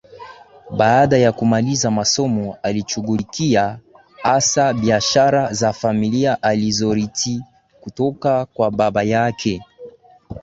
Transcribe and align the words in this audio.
Baada 0.77 1.17
ya 1.17 1.31
kumaliza 1.31 1.91
masomo 1.91 2.57
alishughulikia 2.63 3.79
hasa 4.23 4.73
biashara 4.73 5.53
za 5.53 5.73
familia 5.73 6.43
alizorithi 6.43 7.43
kutoka 7.81 8.45
kwa 8.45 8.71
baba 8.71 9.03
yake 9.03 9.61